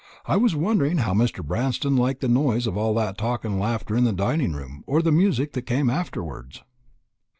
I 0.25 0.35
was 0.35 0.55
wondering 0.55 0.97
how 0.97 1.13
Mr. 1.13 1.45
Branston 1.45 1.95
liked 1.95 2.21
the 2.21 2.27
noise 2.27 2.65
of 2.65 2.75
all 2.75 2.95
that 2.95 3.19
talk 3.19 3.45
and 3.45 3.59
laughter 3.59 3.95
in 3.95 4.03
the 4.03 4.11
dining 4.11 4.53
room, 4.53 4.83
or 4.87 5.03
the 5.03 5.11
music 5.11 5.53
that 5.53 5.67
came 5.67 5.91
afterwards." 5.91 6.63